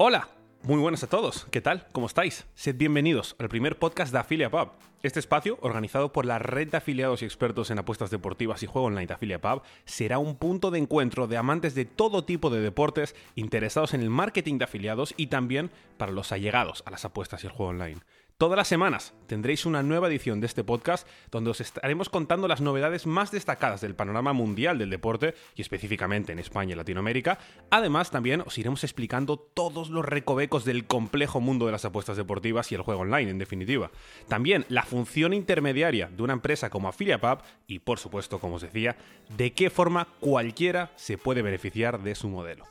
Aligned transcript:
Hola, 0.00 0.28
muy 0.62 0.78
buenas 0.78 1.02
a 1.02 1.08
todos. 1.08 1.48
¿Qué 1.50 1.60
tal? 1.60 1.88
¿Cómo 1.90 2.06
estáis? 2.06 2.46
Sed 2.54 2.76
bienvenidos 2.76 3.34
al 3.40 3.48
primer 3.48 3.80
podcast 3.80 4.12
de 4.12 4.20
Afilia 4.20 4.48
Pub. 4.48 4.68
Este 5.02 5.18
espacio, 5.18 5.58
organizado 5.60 6.12
por 6.12 6.24
la 6.24 6.38
red 6.38 6.70
de 6.70 6.76
afiliados 6.76 7.20
y 7.20 7.24
expertos 7.24 7.72
en 7.72 7.80
apuestas 7.80 8.08
deportivas 8.08 8.62
y 8.62 8.66
juego 8.66 8.86
online 8.86 9.08
de 9.08 9.14
Afilia 9.14 9.40
Pub, 9.40 9.62
será 9.86 10.20
un 10.20 10.36
punto 10.36 10.70
de 10.70 10.78
encuentro 10.78 11.26
de 11.26 11.36
amantes 11.36 11.74
de 11.74 11.84
todo 11.84 12.24
tipo 12.24 12.48
de 12.48 12.60
deportes 12.60 13.16
interesados 13.34 13.92
en 13.92 14.02
el 14.02 14.08
marketing 14.08 14.58
de 14.58 14.66
afiliados 14.66 15.14
y 15.16 15.26
también 15.26 15.72
para 15.96 16.12
los 16.12 16.30
allegados 16.30 16.84
a 16.86 16.92
las 16.92 17.04
apuestas 17.04 17.42
y 17.42 17.48
el 17.48 17.52
juego 17.52 17.70
online. 17.70 17.98
Todas 18.38 18.56
las 18.56 18.68
semanas 18.68 19.14
tendréis 19.26 19.66
una 19.66 19.82
nueva 19.82 20.06
edición 20.06 20.38
de 20.38 20.46
este 20.46 20.62
podcast 20.62 21.08
donde 21.32 21.50
os 21.50 21.60
estaremos 21.60 22.08
contando 22.08 22.46
las 22.46 22.60
novedades 22.60 23.04
más 23.04 23.32
destacadas 23.32 23.80
del 23.80 23.96
panorama 23.96 24.32
mundial 24.32 24.78
del 24.78 24.90
deporte 24.90 25.34
y 25.56 25.62
específicamente 25.62 26.30
en 26.30 26.38
España 26.38 26.74
y 26.74 26.76
Latinoamérica. 26.76 27.40
Además, 27.68 28.12
también 28.12 28.42
os 28.42 28.56
iremos 28.56 28.84
explicando 28.84 29.38
todos 29.38 29.90
los 29.90 30.04
recovecos 30.04 30.64
del 30.64 30.86
complejo 30.86 31.40
mundo 31.40 31.66
de 31.66 31.72
las 31.72 31.84
apuestas 31.84 32.16
deportivas 32.16 32.70
y 32.70 32.76
el 32.76 32.82
juego 32.82 33.00
online, 33.00 33.32
en 33.32 33.38
definitiva. 33.38 33.90
También 34.28 34.64
la 34.68 34.84
función 34.84 35.32
intermediaria 35.32 36.06
de 36.06 36.22
una 36.22 36.34
empresa 36.34 36.70
como 36.70 36.86
AffiliaPub 36.86 37.40
y, 37.66 37.80
por 37.80 37.98
supuesto, 37.98 38.38
como 38.38 38.54
os 38.54 38.62
decía, 38.62 38.96
de 39.36 39.52
qué 39.52 39.68
forma 39.68 40.06
cualquiera 40.20 40.92
se 40.94 41.18
puede 41.18 41.42
beneficiar 41.42 42.04
de 42.04 42.14
su 42.14 42.28
modelo. 42.28 42.66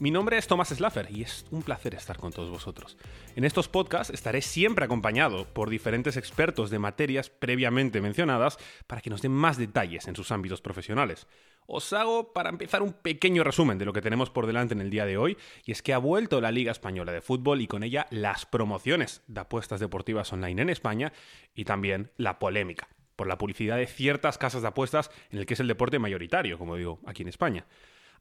Mi 0.00 0.10
nombre 0.10 0.38
es 0.38 0.46
Tomás 0.46 0.70
Slaffer 0.70 1.08
y 1.10 1.24
es 1.24 1.44
un 1.50 1.62
placer 1.62 1.94
estar 1.94 2.16
con 2.16 2.32
todos 2.32 2.48
vosotros. 2.48 2.96
En 3.36 3.44
estos 3.44 3.68
podcasts 3.68 4.10
estaré 4.14 4.40
siempre 4.40 4.86
acompañado 4.86 5.44
por 5.44 5.68
diferentes 5.68 6.16
expertos 6.16 6.70
de 6.70 6.78
materias 6.78 7.28
previamente 7.28 8.00
mencionadas 8.00 8.56
para 8.86 9.02
que 9.02 9.10
nos 9.10 9.20
den 9.20 9.32
más 9.32 9.58
detalles 9.58 10.08
en 10.08 10.16
sus 10.16 10.32
ámbitos 10.32 10.62
profesionales. 10.62 11.26
Os 11.66 11.92
hago 11.92 12.32
para 12.32 12.48
empezar 12.48 12.80
un 12.80 12.94
pequeño 12.94 13.44
resumen 13.44 13.76
de 13.76 13.84
lo 13.84 13.92
que 13.92 14.00
tenemos 14.00 14.30
por 14.30 14.46
delante 14.46 14.72
en 14.72 14.80
el 14.80 14.88
día 14.88 15.04
de 15.04 15.18
hoy, 15.18 15.36
y 15.66 15.72
es 15.72 15.82
que 15.82 15.92
ha 15.92 15.98
vuelto 15.98 16.40
la 16.40 16.50
Liga 16.50 16.72
Española 16.72 17.12
de 17.12 17.20
Fútbol 17.20 17.60
y 17.60 17.66
con 17.66 17.82
ella 17.82 18.06
las 18.08 18.46
promociones 18.46 19.22
de 19.26 19.40
apuestas 19.40 19.80
deportivas 19.80 20.32
online 20.32 20.62
en 20.62 20.70
España 20.70 21.12
y 21.54 21.66
también 21.66 22.10
la 22.16 22.38
polémica 22.38 22.88
por 23.16 23.26
la 23.26 23.36
publicidad 23.36 23.76
de 23.76 23.86
ciertas 23.86 24.38
casas 24.38 24.62
de 24.62 24.68
apuestas 24.68 25.10
en 25.30 25.40
el 25.40 25.44
que 25.44 25.52
es 25.52 25.60
el 25.60 25.68
deporte 25.68 25.98
mayoritario, 25.98 26.56
como 26.56 26.76
digo, 26.76 27.00
aquí 27.04 27.20
en 27.20 27.28
España. 27.28 27.66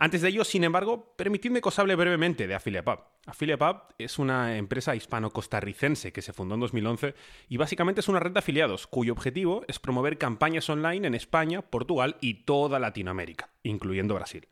Antes 0.02 0.22
de 0.22 0.30
ello, 0.30 0.46
sin 0.46 0.64
embargo, 0.64 1.14
permitidme 1.18 1.60
que 1.60 1.68
os 1.68 1.78
hable 1.78 1.94
brevemente 1.98 2.48
de 2.48 2.56
AffiliatePub. 2.56 3.02
AffiliatePub 3.26 3.96
es 3.98 4.18
una 4.18 4.56
empresa 4.56 4.96
hispano-costarricense 4.96 6.14
que 6.14 6.22
se 6.22 6.32
fundó 6.32 6.56
en 6.56 6.62
2011 6.62 7.16
y 7.50 7.58
básicamente 7.58 8.00
es 8.00 8.08
una 8.08 8.22
red 8.22 8.32
de 8.32 8.40
afiliados 8.40 8.88
cuyo 8.88 9.12
objetivo 9.12 9.66
es 9.68 9.78
promover 9.78 10.18
campañas 10.18 10.70
online 10.70 11.06
en 11.06 11.16
España, 11.16 11.64
Portugal 11.64 12.16
y 12.22 12.46
toda 12.46 12.80
Latinoamérica, 12.80 13.50
incluyendo 13.62 14.16
Brasil. 14.16 14.48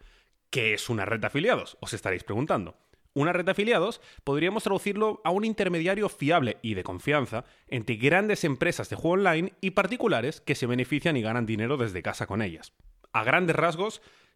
¿Qué 0.49 0.73
es 0.73 0.89
una 0.89 1.05
red 1.05 1.21
de 1.21 1.27
afiliados? 1.27 1.77
Os 1.79 1.93
estaréis 1.93 2.25
preguntando. 2.25 2.75
Una 3.13 3.31
red 3.31 3.45
de 3.45 3.51
afiliados 3.51 4.01
podríamos 4.25 4.63
traducirlo 4.63 5.21
a 5.23 5.31
un 5.31 5.45
intermediario 5.45 6.09
fiable 6.09 6.57
y 6.61 6.73
de 6.73 6.83
confianza 6.83 7.45
entre 7.69 7.95
grandes 7.95 8.43
empresas 8.43 8.89
de 8.89 8.97
juego 8.97 9.13
online 9.13 9.53
y 9.61 9.71
particulares 9.71 10.41
que 10.41 10.55
se 10.55 10.67
benefician 10.67 11.15
y 11.15 11.21
ganan 11.21 11.45
dinero 11.45 11.77
desde 11.77 12.03
casa 12.03 12.27
con 12.27 12.41
ellas. 12.41 12.73
A 13.13 13.23
grandes 13.23 13.55
rasgos, 13.55 14.01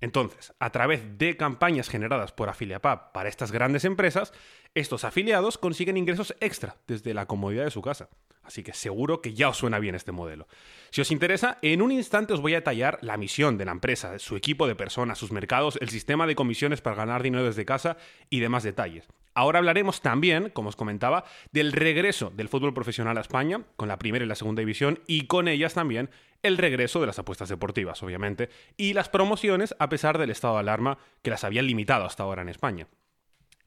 Entonces, 0.00 0.54
a 0.58 0.70
través 0.70 1.18
de 1.18 1.36
campañas 1.36 1.88
generadas 1.88 2.32
por 2.32 2.48
AffiliaPub 2.48 3.12
para 3.12 3.28
estas 3.28 3.52
grandes 3.52 3.84
empresas, 3.84 4.32
estos 4.74 5.04
afiliados 5.04 5.58
consiguen 5.58 5.96
ingresos 5.96 6.34
extra 6.40 6.76
desde 6.86 7.14
la 7.14 7.26
comodidad 7.26 7.64
de 7.64 7.70
su 7.70 7.82
casa. 7.82 8.08
Así 8.42 8.62
que 8.62 8.72
seguro 8.72 9.20
que 9.20 9.34
ya 9.34 9.48
os 9.48 9.58
suena 9.58 9.78
bien 9.78 9.94
este 9.94 10.12
modelo. 10.12 10.48
Si 10.90 11.00
os 11.00 11.10
interesa, 11.10 11.58
en 11.62 11.82
un 11.82 11.92
instante 11.92 12.32
os 12.32 12.40
voy 12.40 12.54
a 12.54 12.58
detallar 12.58 12.98
la 13.02 13.16
misión 13.16 13.58
de 13.58 13.64
la 13.64 13.72
empresa, 13.72 14.18
su 14.18 14.36
equipo 14.36 14.66
de 14.66 14.74
personas, 14.74 15.18
sus 15.18 15.30
mercados, 15.30 15.78
el 15.80 15.90
sistema 15.90 16.26
de 16.26 16.34
comisiones 16.34 16.80
para 16.80 16.96
ganar 16.96 17.22
dinero 17.22 17.44
desde 17.44 17.64
casa 17.64 17.96
y 18.28 18.40
demás 18.40 18.62
detalles. 18.62 19.06
Ahora 19.34 19.60
hablaremos 19.60 20.00
también, 20.00 20.50
como 20.50 20.70
os 20.70 20.76
comentaba, 20.76 21.24
del 21.52 21.72
regreso 21.72 22.32
del 22.34 22.48
fútbol 22.48 22.74
profesional 22.74 23.16
a 23.18 23.20
España, 23.20 23.62
con 23.76 23.88
la 23.88 23.98
primera 23.98 24.24
y 24.24 24.28
la 24.28 24.34
segunda 24.34 24.60
división, 24.60 24.98
y 25.06 25.26
con 25.26 25.46
ellas 25.46 25.74
también 25.74 26.10
el 26.42 26.58
regreso 26.58 27.00
de 27.00 27.06
las 27.06 27.18
apuestas 27.18 27.48
deportivas, 27.48 28.02
obviamente, 28.02 28.50
y 28.76 28.92
las 28.92 29.08
promociones 29.08 29.74
a 29.78 29.88
pesar 29.88 30.18
del 30.18 30.30
estado 30.30 30.54
de 30.54 30.60
alarma 30.60 30.98
que 31.22 31.30
las 31.30 31.44
habían 31.44 31.66
limitado 31.66 32.04
hasta 32.04 32.22
ahora 32.22 32.42
en 32.42 32.48
España. 32.48 32.88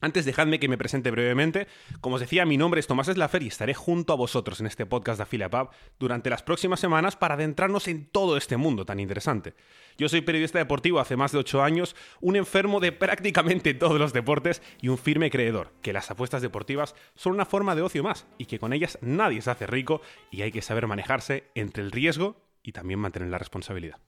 Antes 0.04 0.26
dejadme 0.26 0.60
que 0.60 0.68
me 0.68 0.76
presente 0.76 1.10
brevemente. 1.10 1.66
Como 2.02 2.16
os 2.16 2.20
decía, 2.20 2.44
mi 2.44 2.58
nombre 2.58 2.78
es 2.78 2.86
Tomás 2.86 3.06
Slafer 3.06 3.42
y 3.42 3.46
estaré 3.46 3.72
junto 3.72 4.12
a 4.12 4.16
vosotros 4.16 4.60
en 4.60 4.66
este 4.66 4.84
podcast 4.84 5.16
de 5.16 5.22
Afiliapub 5.22 5.70
durante 5.98 6.28
las 6.28 6.42
próximas 6.42 6.78
semanas 6.78 7.16
para 7.16 7.36
adentrarnos 7.36 7.88
en 7.88 8.04
todo 8.10 8.36
este 8.36 8.58
mundo 8.58 8.84
tan 8.84 9.00
interesante. 9.00 9.54
Yo 9.96 10.10
soy 10.10 10.20
periodista 10.20 10.58
deportivo 10.58 11.00
hace 11.00 11.16
más 11.16 11.32
de 11.32 11.38
8 11.38 11.62
años, 11.62 11.96
un 12.20 12.36
enfermo 12.36 12.80
de 12.80 12.92
prácticamente 12.92 13.72
todos 13.72 13.98
los 13.98 14.12
deportes 14.12 14.60
y 14.82 14.88
un 14.88 14.98
firme 14.98 15.30
creedor 15.30 15.72
que 15.80 15.94
las 15.94 16.10
apuestas 16.10 16.42
deportivas 16.42 16.94
son 17.14 17.32
una 17.32 17.46
forma 17.46 17.74
de 17.74 17.80
ocio 17.80 18.02
más 18.02 18.26
y 18.36 18.44
que 18.44 18.58
con 18.58 18.74
ellas 18.74 18.98
nadie 19.00 19.40
se 19.40 19.52
hace 19.52 19.66
rico 19.66 20.02
y 20.30 20.42
hay 20.42 20.52
que 20.52 20.60
saber 20.60 20.86
manejarse 20.86 21.44
entre 21.54 21.82
el 21.82 21.90
riesgo 21.90 22.43
y 22.64 22.72
también 22.72 22.98
mantener 22.98 23.28
la 23.28 23.38
responsabilidad. 23.38 23.98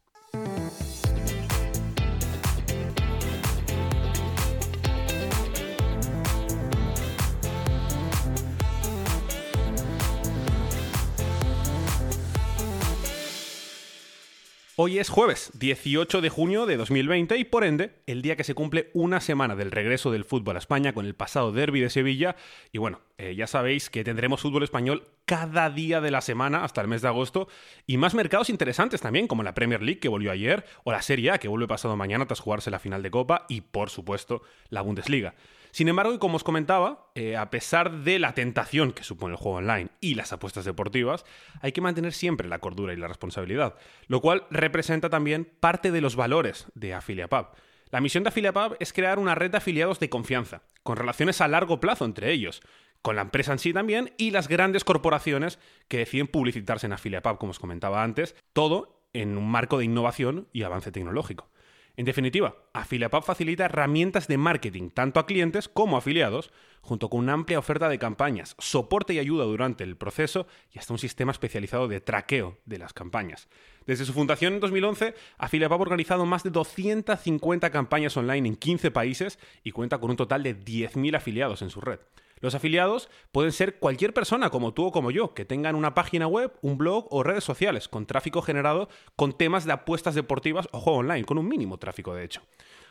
Hoy 14.79 14.99
es 14.99 15.09
jueves, 15.09 15.53
18 15.55 16.21
de 16.21 16.29
junio 16.29 16.67
de 16.67 16.77
2020 16.77 17.39
y 17.39 17.45
por 17.45 17.65
ende 17.65 17.95
el 18.07 18.21
día 18.21 18.37
que 18.37 18.45
se 18.45 18.55
cumple 18.55 18.91
una 18.93 19.23
semana 19.23 19.57
del 19.57 19.71
regreso 19.71 20.11
del 20.11 20.27
fútbol 20.27 20.57
a 20.57 20.59
España 20.59 20.93
con 20.93 21.07
el 21.07 21.15
pasado 21.15 21.51
derby 21.51 21.81
de 21.81 21.89
Sevilla 21.89 22.37
y 22.73 22.77
bueno, 22.77 23.01
eh, 23.17 23.35
ya 23.35 23.47
sabéis 23.47 23.89
que 23.89 24.05
tendremos 24.05 24.43
fútbol 24.43 24.65
español 24.65 25.09
cada 25.25 25.71
día 25.71 26.03
de 26.03 26.11
la 26.11 26.21
semana 26.21 26.63
hasta 26.63 26.83
el 26.83 26.89
mes 26.89 27.01
de 27.01 27.09
agosto 27.09 27.49
y 27.87 27.97
más 27.97 28.15
mercados 28.15 28.51
interesantes 28.51 29.01
también 29.01 29.29
como 29.29 29.43
la 29.43 29.55
Premier 29.55 29.83
League 29.83 29.99
que 29.99 30.11
volvió 30.11 30.31
ayer 30.31 30.67
o 30.85 30.93
la 30.93 31.01
Serie 31.01 31.31
A 31.31 31.39
que 31.39 31.49
vuelve 31.49 31.67
pasado 31.67 31.97
mañana 31.97 32.27
tras 32.27 32.41
jugarse 32.41 32.71
la 32.71 32.79
final 32.79 33.03
de 33.03 33.11
Copa 33.11 33.47
y 33.49 33.63
por 33.63 33.89
supuesto 33.89 34.43
la 34.69 34.83
Bundesliga. 34.83 35.35
Sin 35.77 35.89
embargo, 35.89 36.15
y 36.15 36.19
como 36.19 36.37
os 36.37 36.43
comentaba, 36.43 37.11
eh, 37.15 37.37
a 37.37 37.51
pesar 37.51 37.99
de 37.99 38.19
la 38.19 38.33
tentación 38.33 38.93
que 38.93 39.05
supone 39.05 39.35
el 39.35 39.39
juego 39.39 39.59
online 39.59 39.91
y 40.01 40.15
las 40.15 40.33
apuestas 40.33 40.65
deportivas, 40.65 41.27
hay 41.61 41.73
que 41.73 41.83
mantener 41.83 42.15
siempre 42.15 42.49
la 42.49 42.61
cordura 42.61 42.95
y 42.95 42.97
la 42.97 43.09
responsabilidad, 43.09 43.75
lo 44.07 44.23
cual 44.23 44.47
representa 44.51 45.11
también 45.11 45.45
parte 45.61 45.91
de 45.91 46.01
los 46.01 46.17
valores 46.17 46.65
de 46.75 46.95
AffiliaPub. 46.95 47.49
La 47.91 48.01
misión 48.01 48.25
de 48.25 48.29
AffiliaPub 48.29 48.79
es 48.81 48.95
crear 48.95 49.19
una 49.19 49.35
red 49.35 49.51
de 49.51 49.59
afiliados 49.59 50.01
de 50.01 50.09
confianza, 50.09 50.63
con 50.83 50.97
relaciones 50.97 51.43
a 51.43 51.49
largo 51.49 51.79
plazo 51.79 52.07
entre 52.07 52.33
ellos, 52.33 52.63
con 53.03 53.17
la 53.17 53.21
empresa 53.21 53.53
en 53.53 53.59
sí 53.59 53.75
también 53.75 54.15
y 54.17 54.31
las 54.31 54.49
grandes 54.49 54.83
corporaciones 54.83 55.59
que 55.89 55.99
deciden 55.99 56.27
publicitarse 56.27 56.87
en 56.87 56.95
AffiliaPub, 56.95 57.37
como 57.37 57.51
os 57.51 57.59
comentaba 57.59 58.03
antes, 58.03 58.35
todo 58.55 59.03
en 59.13 59.37
un 59.37 59.51
marco 59.51 59.77
de 59.77 59.85
innovación 59.85 60.49
y 60.55 60.63
avance 60.63 60.91
tecnológico. 60.91 61.51
En 61.99 62.05
definitiva, 62.05 62.57
AffiliaPub 62.75 63.25
facilita 63.25 63.65
herramientas 63.65 64.29
de 64.29 64.37
marketing 64.37 64.91
tanto 64.91 65.19
a 65.19 65.25
clientes 65.25 65.67
como 65.67 65.97
a 65.97 66.01
afiliados, 66.01 66.53
junto 66.83 67.09
con 67.09 67.21
una 67.21 67.33
amplia 67.33 67.59
oferta 67.59 67.89
de 67.89 67.99
campañas, 67.99 68.55
soporte 68.59 69.15
y 69.15 69.19
ayuda 69.19 69.45
durante 69.45 69.83
el 69.83 69.97
proceso 69.97 70.47
y 70.71 70.79
hasta 70.79 70.93
un 70.93 70.99
sistema 70.99 71.33
especializado 71.33 71.89
de 71.89 72.03
traqueo 72.03 72.59
de 72.67 72.77
las 72.77 72.93
campañas. 72.93 73.49
Desde 73.87 74.05
su 74.05 74.13
fundación 74.13 74.55
en 74.55 74.61
2011, 74.61 75.15
AffiliaPub 75.39 75.79
ha 75.79 75.83
organizado 75.83 76.27
más 76.27 76.43
de 76.43 76.51
250 76.51 77.71
campañas 77.71 78.15
online 78.19 78.47
en 78.47 78.57
15 78.57 78.91
países 78.91 79.39
y 79.65 79.71
cuenta 79.71 79.97
con 79.97 80.11
un 80.11 80.17
total 80.17 80.43
de 80.43 80.55
10.000 80.55 81.17
afiliados 81.17 81.63
en 81.63 81.71
su 81.71 81.81
red. 81.81 82.01
Los 82.41 82.55
afiliados 82.55 83.09
pueden 83.33 83.53
ser 83.53 83.79
cualquier 83.79 84.13
persona 84.13 84.51
como 84.51 84.75
tú 84.75 84.87
o 84.87 84.93
como 84.93 85.11
yo, 85.11 85.35
que 85.35 85.45
tengan 85.45 85.75
una 85.75 85.95
página 85.95 86.27
web, 86.27 86.53
un 86.61 86.77
blog 86.77 87.07
o 87.11 87.23
redes 87.23 87.45
sociales 87.45 87.89
con 87.89 88.07
tráfico 88.07 88.43
generado 88.43 88.89
con 89.17 89.33
temas 89.33 89.65
de 89.65 89.73
apuestas 89.73 90.15
deportivas 90.15 90.69
o 90.73 90.81
juego 90.81 90.99
online, 90.99 91.25
con 91.25 91.39
un 91.39 91.49
mínimo 91.49 91.79
tráfico 91.79 92.15
de 92.15 92.25
hecho. 92.25 92.43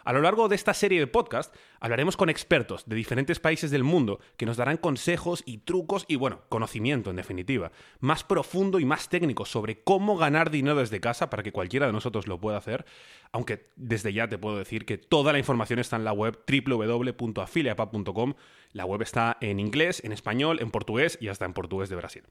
A 0.06 0.14
lo 0.14 0.22
largo 0.22 0.48
de 0.48 0.56
esta 0.56 0.76
serie 0.76 1.00
de 1.00 1.08
podcast 1.08 1.54
hablaremos 1.80 2.16
con 2.16 2.30
expertos 2.30 2.86
de 2.86 2.96
diferentes 2.96 3.40
países 3.40 3.72
del 3.72 3.84
mundo 3.84 4.20
que 4.38 4.46
nos 4.46 4.56
darán 4.56 4.78
consejos 4.78 5.42
y 5.48 5.58
trucos 5.58 6.06
y, 6.08 6.16
bueno, 6.16 6.42
conocimiento 6.48 7.10
en 7.10 7.16
definitiva, 7.16 7.72
más 8.00 8.24
profundo 8.24 8.80
y 8.80 8.86
más 8.86 9.10
técnico 9.10 9.46
sobre 9.46 9.82
cómo 9.84 10.16
ganar 10.16 10.52
dinero 10.52 10.76
desde 10.76 11.00
casa 11.00 11.32
para 11.32 11.42
que 11.42 11.52
cualquiera 11.52 11.88
de 11.88 11.92
nosotros 11.92 12.28
lo 12.28 12.40
pueda 12.40 12.60
hacer, 12.60 12.86
aunque 13.32 13.72
desde 13.76 14.14
ya 14.14 14.30
te 14.30 14.38
puedo 14.38 14.60
decir 14.60 14.86
que 14.86 15.00
toda 15.00 15.34
la 15.34 15.40
información 15.40 15.80
está 15.80 15.96
en 15.96 16.06
la 16.06 16.14
web 16.14 16.38
www.afiliapub.com. 16.48 18.36
La 18.75 18.83
web 18.83 19.01
está 19.01 19.38
en 19.39 19.62
inglés, 19.62 20.01
en 20.04 20.12
español, 20.12 20.60
en 20.60 20.69
portugués 20.69 21.18
y 21.22 21.30
hasta 21.30 21.45
en 21.45 21.54
portugués 21.54 21.88
de 21.88 21.95
Brasil. 21.95 22.24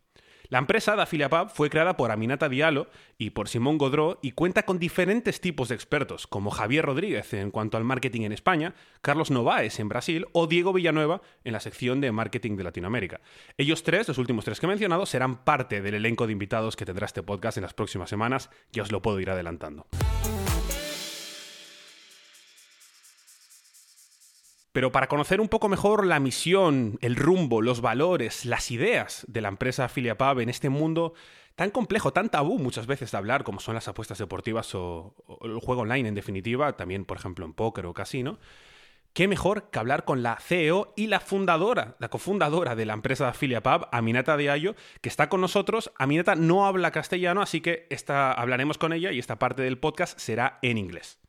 La 0.51 0.59
empresa 0.59 0.95
de 0.95 1.01
Afiliapub 1.01 1.49
fue 1.49 1.71
creada 1.71 1.97
por 1.97 2.11
Aminata 2.11 2.51
Diallo 2.51 2.87
y 3.17 3.31
por 3.31 3.49
Simón 3.49 3.79
Godró 3.79 4.19
y 4.21 4.33
cuenta 4.33 4.65
con 4.65 4.79
diferentes 4.79 5.41
tipos 5.41 5.71
de 5.71 5.75
expertos, 5.75 6.27
como 6.27 6.51
Javier 6.51 6.85
Rodríguez 6.85 7.33
en 7.33 7.51
cuanto 7.51 7.79
al 7.79 7.85
marketing 7.85 8.25
en 8.25 8.33
España, 8.33 8.75
Carlos 9.01 9.31
Novaes 9.31 9.81
en 9.81 9.89
Brasil 9.89 10.27
o 10.33 10.47
Diego 10.47 10.75
Villanueva 10.75 11.23
en 11.45 11.55
la 11.55 11.61
sección 11.61 12.03
de 12.03 12.13
marketing 12.13 12.57
de 12.57 12.65
Latinoamérica. 12.65 13.23
Ellos 13.57 13.83
tres, 13.83 14.07
los 14.07 14.19
últimos 14.19 14.45
tres 14.45 14.61
que 14.61 14.67
he 14.67 14.69
mencionado, 14.69 15.07
serán 15.07 15.47
parte 15.47 15.81
del 15.81 15.95
elenco 15.95 16.27
de 16.27 16.35
invitados 16.35 16.77
que 16.77 16.85
tendrá 16.85 17.07
este 17.07 17.23
podcast 17.23 17.57
en 17.57 17.63
las 17.63 17.73
próximas 17.73 18.11
semanas, 18.11 18.51
ya 18.71 18.83
os 18.83 18.93
lo 18.93 19.01
puedo 19.01 19.19
ir 19.19 19.31
adelantando. 19.31 19.87
Pero 24.75 24.91
para 24.91 25.07
conocer 25.07 25.41
un 25.41 25.47
poco 25.47 25.69
mejor 25.69 26.05
la 26.05 26.19
misión, 26.19 26.99
el 27.01 27.15
rumbo, 27.15 27.63
los 27.63 27.81
valores, 27.81 28.45
las 28.45 28.73
ideas 28.73 29.25
de 29.29 29.41
la 29.41 29.47
empresa 29.47 29.87
Pub 29.87 30.41
en 30.41 30.49
este 30.49 30.69
mundo 30.69 31.15
tan 31.55 31.71
complejo, 31.71 32.13
tan 32.13 32.29
tabú 32.29 32.59
muchas 32.59 32.89
veces 32.89 33.13
de 33.13 33.17
hablar, 33.17 33.45
como 33.45 33.61
son 33.61 33.77
las 33.77 33.87
apuestas 33.87 34.19
deportivas 34.19 34.75
o, 34.75 35.15
el 35.43 35.61
juego 35.61 35.83
online 35.83 36.09
en 36.09 36.17
definitiva, 36.17 36.77
también 36.77 37.05
por 37.05 37.19
ejemplo 37.19 37.47
en 37.47 37.53
póker 37.53 37.87
o 37.87 37.95
casino, 37.95 38.41
qué 39.13 39.29
mejor 39.29 39.71
que 39.71 39.79
hablar 39.79 40.05
con 40.05 40.25
la 40.25 40.41
CEO 40.41 40.93
y 40.97 41.07
la 41.07 41.21
fundadora, 41.21 41.95
la 42.01 42.09
cofundadora 42.09 42.75
de 42.75 42.85
la 42.85 42.95
empresa 42.95 43.33
Pub, 43.33 43.87
Aminata 43.93 44.37
Diallo, 44.37 44.75
que 45.01 45.09
está 45.09 45.29
con 45.29 45.41
nosotros. 45.41 45.93
Aminata 46.01 46.35
no 46.35 46.67
habla 46.67 46.91
castellano, 46.91 47.43
así 47.43 47.61
que 47.61 47.87
esta, 47.91 48.33
hablaremos 48.33 48.77
con 48.79 48.93
ella 48.93 49.13
y 49.13 49.21
esta 49.21 49.39
parte 49.39 49.63
del 49.63 49.79
podcast 49.79 50.19
será 50.19 50.59
en 50.63 50.79
inglés. 50.79 51.21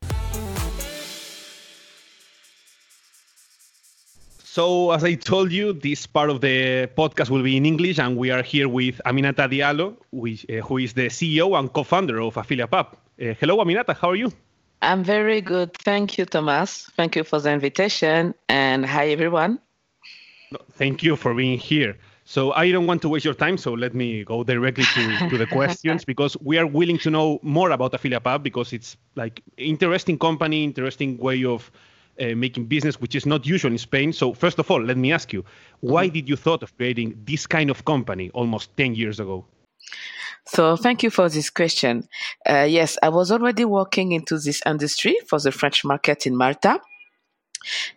So, 4.56 4.90
as 4.90 5.04
I 5.04 5.16
told 5.16 5.52
you, 5.52 5.74
this 5.74 6.06
part 6.06 6.30
of 6.30 6.40
the 6.40 6.88
podcast 6.96 7.28
will 7.28 7.42
be 7.42 7.58
in 7.58 7.66
English, 7.66 7.98
and 7.98 8.16
we 8.16 8.30
are 8.30 8.42
here 8.42 8.70
with 8.70 9.02
Aminata 9.04 9.46
Diallo, 9.50 9.98
which, 10.12 10.46
uh, 10.48 10.62
who 10.66 10.78
is 10.78 10.94
the 10.94 11.08
CEO 11.08 11.58
and 11.58 11.70
co-founder 11.70 12.22
of 12.22 12.36
AffiliatePub. 12.36 12.86
Uh, 12.86 13.34
hello, 13.38 13.58
Aminata. 13.58 13.94
How 13.94 14.08
are 14.08 14.16
you? 14.16 14.32
I'm 14.80 15.04
very 15.04 15.42
good. 15.42 15.74
Thank 15.74 16.16
you, 16.16 16.24
Thomas. 16.24 16.90
Thank 16.96 17.16
you 17.16 17.24
for 17.24 17.38
the 17.38 17.52
invitation, 17.52 18.34
and 18.48 18.86
hi, 18.86 19.08
everyone. 19.08 19.60
Thank 20.72 21.02
you 21.02 21.16
for 21.16 21.34
being 21.34 21.58
here. 21.58 21.98
So 22.24 22.52
I 22.52 22.70
don't 22.70 22.86
want 22.86 23.02
to 23.02 23.10
waste 23.10 23.26
your 23.26 23.34
time, 23.34 23.58
so 23.58 23.74
let 23.74 23.94
me 23.94 24.24
go 24.24 24.42
directly 24.42 24.84
to, 24.84 25.28
to 25.28 25.36
the 25.36 25.46
questions 25.46 26.02
because 26.12 26.34
we 26.40 26.56
are 26.56 26.66
willing 26.66 26.96
to 27.00 27.10
know 27.10 27.40
more 27.42 27.72
about 27.72 27.92
AffiliatePub 27.92 28.42
because 28.42 28.72
it's 28.72 28.96
like 29.16 29.42
interesting 29.58 30.18
company, 30.18 30.64
interesting 30.64 31.18
way 31.18 31.44
of 31.44 31.70
uh, 32.20 32.34
making 32.34 32.66
business, 32.66 33.00
which 33.00 33.14
is 33.14 33.26
not 33.26 33.46
usual 33.46 33.72
in 33.72 33.78
Spain. 33.78 34.12
So 34.12 34.32
first 34.32 34.58
of 34.58 34.70
all, 34.70 34.82
let 34.82 34.96
me 34.96 35.12
ask 35.12 35.32
you, 35.32 35.44
why 35.80 36.06
mm-hmm. 36.06 36.14
did 36.14 36.28
you 36.28 36.36
thought 36.36 36.62
of 36.62 36.76
creating 36.76 37.20
this 37.24 37.46
kind 37.46 37.70
of 37.70 37.84
company 37.84 38.30
almost 38.34 38.76
10 38.76 38.94
years 38.94 39.20
ago? 39.20 39.44
So 40.46 40.76
thank 40.76 41.02
you 41.02 41.10
for 41.10 41.28
this 41.28 41.50
question. 41.50 42.08
Uh, 42.48 42.66
yes, 42.68 42.96
I 43.02 43.08
was 43.08 43.32
already 43.32 43.64
working 43.64 44.12
into 44.12 44.38
this 44.38 44.62
industry 44.64 45.16
for 45.28 45.40
the 45.40 45.50
French 45.50 45.84
market 45.84 46.26
in 46.26 46.36
Malta. 46.36 46.80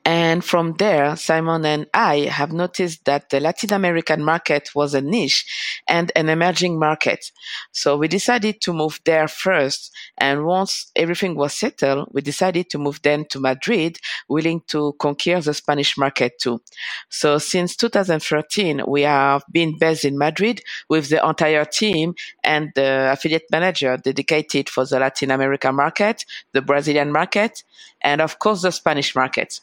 And 0.06 0.44
from 0.44 0.74
there, 0.78 1.16
Simon 1.16 1.66
and 1.66 1.88
I 1.94 2.22
have 2.22 2.52
noticed 2.52 3.06
that 3.06 3.30
the 3.30 3.40
Latin 3.40 3.74
American 3.74 4.24
market 4.24 4.70
was 4.76 4.94
a 4.94 5.02
niche 5.02 5.46
and 5.88 6.12
an 6.16 6.30
emerging 6.30 6.80
market. 6.80 7.32
So 7.72 7.98
we 7.98 8.08
decided 8.08 8.62
to 8.62 8.74
move 8.74 9.00
there 9.06 9.28
first. 9.28 9.92
And 10.18 10.46
once 10.46 10.92
everything 10.96 11.36
was 11.36 11.54
settled, 11.54 12.10
we 12.12 12.22
decided 12.22 12.70
to 12.72 12.78
move 12.78 13.02
then 13.04 13.26
to 13.30 13.40
Madrid, 13.40 14.00
willing 14.28 14.62
to 14.68 14.94
conquer 15.00 15.42
the 15.42 15.54
Spanish 15.54 15.98
market 15.98 16.40
too. 16.40 16.62
So 17.10 17.38
since 17.38 17.76
2013, 17.76 18.84
we 18.88 19.04
have 19.04 19.44
been 19.52 19.78
based 19.78 20.06
in 20.06 20.18
Madrid 20.18 20.62
with 20.90 21.10
the 21.10 21.26
entire 21.26 21.66
team 21.66 22.16
and 22.44 22.72
the 22.76 23.12
affiliate 23.12 23.46
manager 23.52 23.98
dedicated 23.98 24.70
for 24.70 24.86
the 24.86 25.00
Latin 25.00 25.32
American 25.32 25.76
market, 25.76 26.26
the 26.54 26.62
Brazilian 26.62 27.12
market, 27.12 27.64
and 28.02 28.22
of 28.22 28.40
course 28.40 28.62
the 28.62 28.72
Spanish 28.72 29.16
market. 29.16 29.60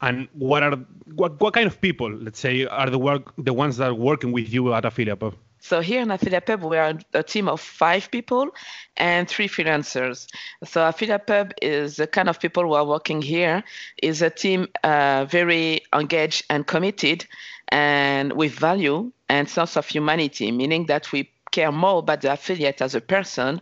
And 0.00 0.28
what 0.32 0.62
are 0.62 0.78
what, 1.14 1.40
what 1.40 1.54
kind 1.54 1.66
of 1.66 1.80
people, 1.80 2.10
let's 2.12 2.38
say, 2.38 2.66
are 2.66 2.88
the 2.88 2.98
work 2.98 3.32
the 3.36 3.52
ones 3.52 3.78
that 3.78 3.90
are 3.90 3.94
working 3.94 4.32
with 4.32 4.52
you 4.52 4.72
at 4.72 4.84
Affiliate 4.84 5.34
So 5.60 5.80
here 5.80 6.02
in 6.02 6.10
Affiliate 6.10 6.60
we 6.60 6.76
are 6.76 6.94
a 7.14 7.22
team 7.22 7.48
of 7.48 7.60
five 7.60 8.08
people 8.10 8.48
and 8.96 9.28
three 9.28 9.48
freelancers. 9.48 10.28
So 10.64 10.86
Affiliate 10.86 11.52
is 11.60 11.96
the 11.96 12.06
kind 12.06 12.28
of 12.28 12.38
people 12.38 12.62
who 12.62 12.74
are 12.74 12.84
working 12.84 13.20
here 13.22 13.64
is 14.02 14.22
a 14.22 14.30
team 14.30 14.68
uh, 14.84 15.26
very 15.28 15.80
engaged 15.92 16.44
and 16.48 16.64
committed 16.64 17.26
and 17.68 18.32
with 18.34 18.52
value 18.52 19.10
and 19.28 19.48
sense 19.48 19.76
of 19.76 19.86
humanity, 19.86 20.52
meaning 20.52 20.86
that 20.86 21.10
we 21.12 21.30
care 21.50 21.72
more 21.72 21.98
about 21.98 22.20
the 22.20 22.32
affiliate 22.32 22.80
as 22.80 22.94
a 22.94 23.00
person 23.00 23.60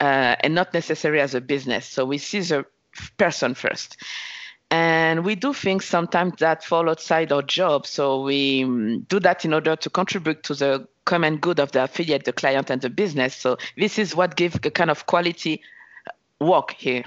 uh, 0.00 0.36
and 0.40 0.54
not 0.54 0.72
necessarily 0.74 1.20
as 1.20 1.34
a 1.34 1.40
business. 1.40 1.86
So 1.86 2.04
we 2.04 2.18
see 2.18 2.40
the 2.40 2.66
person 3.16 3.54
first. 3.54 3.96
And 4.70 5.24
we 5.24 5.34
do 5.34 5.52
things 5.52 5.84
sometimes 5.84 6.34
that 6.38 6.64
fall 6.64 6.90
outside 6.90 7.30
our 7.32 7.42
job. 7.42 7.86
So 7.86 8.22
we 8.22 8.64
um, 8.64 9.00
do 9.08 9.20
that 9.20 9.44
in 9.44 9.54
order 9.54 9.76
to 9.76 9.90
contribute 9.90 10.42
to 10.44 10.54
the 10.54 10.88
common 11.04 11.36
good 11.36 11.60
of 11.60 11.72
the 11.72 11.84
affiliate, 11.84 12.24
the 12.24 12.32
client, 12.32 12.70
and 12.70 12.80
the 12.80 12.90
business. 12.90 13.36
So 13.36 13.58
this 13.76 13.98
is 13.98 14.16
what 14.16 14.36
gives 14.36 14.56
a 14.56 14.70
kind 14.70 14.90
of 14.90 15.06
quality 15.06 15.62
work 16.40 16.72
here. 16.72 17.04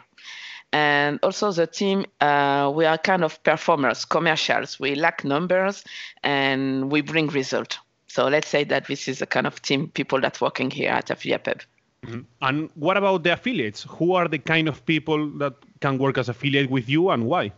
And 0.71 1.19
also 1.23 1.51
the 1.51 1.67
team, 1.67 2.05
uh, 2.21 2.71
we 2.73 2.85
are 2.85 2.97
kind 2.97 3.23
of 3.23 3.41
performers, 3.43 4.05
commercials. 4.05 4.79
We 4.79 4.95
lack 4.95 5.23
numbers 5.23 5.83
and 6.23 6.91
we 6.91 7.01
bring 7.01 7.27
result. 7.27 7.79
So 8.07 8.27
let's 8.27 8.47
say 8.47 8.63
that 8.65 8.87
this 8.87 9.07
is 9.07 9.19
the 9.19 9.27
kind 9.27 9.47
of 9.47 9.61
team 9.61 9.89
people 9.89 10.21
that 10.21 10.39
working 10.41 10.71
here 10.71 10.91
at 10.91 11.09
Affiliate 11.09 11.43
Pub. 11.43 11.61
Mm-hmm. 12.05 12.21
And 12.41 12.69
what 12.75 12.97
about 12.97 13.23
the 13.23 13.33
affiliates? 13.33 13.85
Who 13.89 14.13
are 14.13 14.27
the 14.27 14.39
kind 14.39 14.67
of 14.67 14.85
people 14.85 15.29
that 15.37 15.53
can 15.81 15.97
work 15.97 16.17
as 16.17 16.29
affiliate 16.29 16.69
with 16.69 16.87
you 16.87 17.09
and 17.09 17.25
why? 17.25 17.51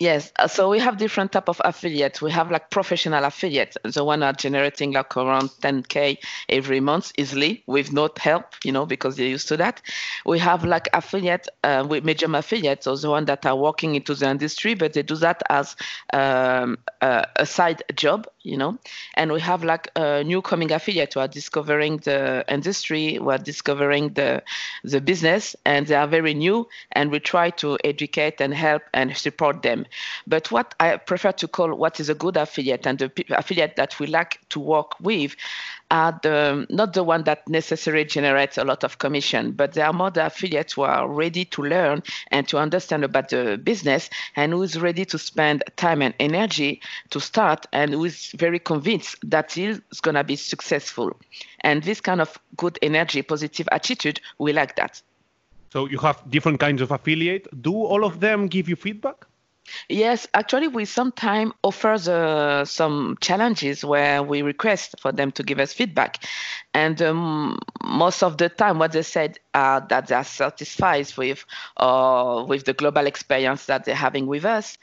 Yes, 0.00 0.32
uh, 0.40 0.48
so 0.48 0.68
we 0.70 0.80
have 0.80 0.96
different 0.96 1.30
type 1.30 1.48
of 1.48 1.62
affiliates. 1.64 2.20
We 2.20 2.32
have 2.32 2.50
like 2.50 2.68
professional 2.68 3.22
affiliates, 3.24 3.76
the 3.84 4.02
one 4.02 4.24
are 4.24 4.32
generating 4.32 4.92
like 4.92 5.16
around 5.16 5.50
10k 5.62 6.18
every 6.48 6.80
month 6.80 7.12
easily 7.16 7.62
with 7.68 7.92
no 7.92 8.08
help, 8.18 8.54
you 8.64 8.72
know, 8.72 8.86
because 8.86 9.16
they're 9.16 9.28
used 9.28 9.46
to 9.48 9.56
that. 9.58 9.80
We 10.26 10.40
have 10.40 10.64
like 10.64 10.88
affiliate 10.92 11.46
uh, 11.62 11.86
with 11.88 12.04
medium 12.04 12.34
affiliates, 12.34 12.86
so 12.86 12.96
the 12.96 13.08
one 13.08 13.26
that 13.26 13.46
are 13.46 13.54
working 13.54 13.94
into 13.94 14.16
the 14.16 14.28
industry, 14.28 14.74
but 14.74 14.94
they 14.94 15.02
do 15.02 15.14
that 15.16 15.44
as 15.48 15.76
um, 16.12 16.78
uh, 17.00 17.26
a 17.36 17.46
side 17.46 17.84
job, 17.94 18.26
you 18.42 18.56
know. 18.56 18.78
And 19.14 19.30
we 19.32 19.40
have 19.42 19.62
like 19.62 19.90
a 19.94 20.24
new 20.24 20.42
coming 20.42 20.72
affiliate 20.72 21.14
who 21.14 21.20
are 21.20 21.28
discovering 21.28 21.98
the 21.98 22.44
industry, 22.48 23.14
who 23.14 23.30
are 23.30 23.38
discovering 23.38 24.08
the 24.14 24.42
the 24.82 25.00
business, 25.00 25.56
and 25.64 25.86
they 25.86 25.94
are 25.94 26.06
very 26.06 26.34
new, 26.34 26.68
and 26.92 27.10
we 27.10 27.20
try 27.20 27.50
to 27.50 27.78
educate 27.84 28.40
and 28.40 28.54
help 28.54 28.82
and 28.92 29.16
support 29.16 29.62
them 29.62 29.83
but 30.26 30.50
what 30.50 30.74
I 30.80 30.96
prefer 30.96 31.32
to 31.32 31.48
call 31.48 31.74
what 31.74 32.00
is 32.00 32.08
a 32.08 32.14
good 32.14 32.36
affiliate 32.36 32.86
and 32.86 32.98
the 32.98 33.10
affiliate 33.30 33.76
that 33.76 33.98
we 33.98 34.06
like 34.06 34.40
to 34.50 34.60
work 34.60 34.98
with 35.00 35.36
are 35.90 36.18
the 36.22 36.66
not 36.70 36.92
the 36.92 37.04
one 37.04 37.24
that 37.24 37.48
necessarily 37.48 38.04
generates 38.04 38.58
a 38.58 38.64
lot 38.64 38.84
of 38.84 38.98
commission, 38.98 39.52
but 39.52 39.72
they 39.72 39.82
are 39.82 39.92
more 39.92 40.10
the 40.10 40.26
affiliates 40.26 40.72
who 40.72 40.82
are 40.82 41.08
ready 41.08 41.44
to 41.44 41.62
learn 41.62 42.02
and 42.30 42.48
to 42.48 42.58
understand 42.58 43.04
about 43.04 43.28
the 43.28 43.60
business 43.62 44.10
and 44.36 44.52
who 44.52 44.62
is 44.62 44.80
ready 44.80 45.04
to 45.04 45.18
spend 45.18 45.62
time 45.76 46.02
and 46.02 46.14
energy 46.18 46.80
to 47.10 47.20
start 47.20 47.66
and 47.72 47.92
who 47.92 48.04
is 48.04 48.32
very 48.36 48.58
convinced 48.58 49.16
that 49.22 49.52
he 49.52 49.66
is 49.66 49.80
going 50.02 50.14
to 50.14 50.24
be 50.24 50.36
successful. 50.36 51.16
And 51.60 51.82
this 51.82 52.00
kind 52.00 52.20
of 52.20 52.38
good 52.56 52.78
energy, 52.82 53.22
positive 53.22 53.68
attitude, 53.70 54.20
we 54.38 54.52
like 54.52 54.76
that. 54.76 55.00
So 55.72 55.86
you 55.86 55.98
have 55.98 56.22
different 56.30 56.60
kinds 56.60 56.80
of 56.82 56.90
affiliate. 56.92 57.48
Do 57.62 57.74
all 57.74 58.04
of 58.04 58.20
them 58.20 58.46
give 58.46 58.68
you 58.68 58.76
feedback? 58.76 59.26
Yes, 59.88 60.26
actually, 60.34 60.68
we 60.68 60.84
sometimes 60.84 61.52
offer 61.62 61.96
the, 61.98 62.64
some 62.64 63.16
challenges 63.20 63.84
where 63.84 64.22
we 64.22 64.42
request 64.42 64.94
for 65.00 65.12
them 65.12 65.32
to 65.32 65.42
give 65.42 65.58
us 65.58 65.72
feedback. 65.72 66.24
And 66.74 67.00
um, 67.00 67.58
most 67.84 68.22
of 68.22 68.36
the 68.36 68.48
time 68.48 68.78
what 68.80 68.92
they 68.92 69.02
said 69.02 69.38
are 69.54 69.80
that 69.88 70.08
they 70.08 70.14
are 70.14 70.24
satisfied 70.24 71.10
with 71.16 71.44
uh, 71.76 72.44
with 72.46 72.64
the 72.64 72.72
global 72.72 73.06
experience 73.06 73.66
that 73.66 73.84
they're 73.84 73.94
having 73.94 74.26
with 74.26 74.44
us. 74.44 74.76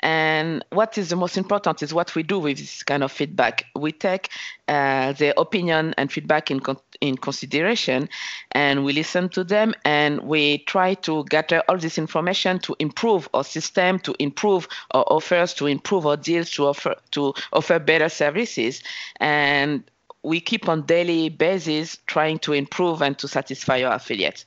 And 0.00 0.64
what 0.70 0.98
is 0.98 1.08
the 1.08 1.16
most 1.16 1.38
important 1.38 1.82
is 1.82 1.94
what 1.94 2.14
we 2.14 2.22
do 2.24 2.38
with 2.40 2.58
this 2.58 2.82
kind 2.82 3.02
of 3.04 3.12
feedback. 3.12 3.66
We 3.76 3.92
take 3.92 4.30
uh, 4.68 5.12
their 5.12 5.34
opinion 5.36 5.94
and 5.96 6.10
feedback 6.10 6.50
in 6.50 6.60
con- 6.60 6.78
in 7.00 7.16
consideration 7.16 8.08
and 8.52 8.84
we 8.84 8.92
listen 8.92 9.28
to 9.28 9.44
them 9.44 9.74
and 9.84 10.20
we 10.22 10.58
try 10.58 10.94
to 10.94 11.24
gather 11.24 11.62
all 11.68 11.76
this 11.78 11.98
information 11.98 12.58
to 12.60 12.74
improve 12.78 13.28
our 13.34 13.44
system 13.44 13.98
to 14.00 14.14
improve 14.18 14.66
our 14.92 15.04
offers 15.08 15.52
to 15.54 15.66
improve 15.66 16.06
our 16.06 16.16
deals 16.16 16.50
to 16.50 16.66
offer 16.66 16.96
to 17.12 17.34
offer 17.52 17.78
better 17.78 18.08
services. 18.08 18.82
And 19.20 19.84
we 20.26 20.40
keep 20.40 20.68
on 20.68 20.82
daily 20.82 21.28
basis 21.28 21.98
trying 22.08 22.36
to 22.40 22.52
improve 22.52 23.00
and 23.00 23.16
to 23.16 23.28
satisfy 23.28 23.84
our 23.84 23.94
affiliates. 23.94 24.44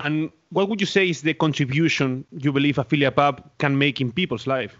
And 0.00 0.30
what 0.48 0.68
would 0.68 0.80
you 0.80 0.86
say 0.86 1.08
is 1.08 1.22
the 1.22 1.32
contribution 1.32 2.24
you 2.32 2.52
believe 2.52 2.76
Affiliate 2.76 3.14
Pub 3.14 3.48
can 3.58 3.78
make 3.78 4.00
in 4.00 4.10
people's 4.10 4.48
life? 4.48 4.76